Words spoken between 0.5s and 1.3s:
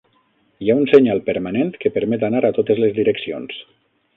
Hi ha un senyal